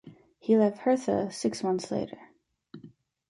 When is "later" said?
1.91-2.17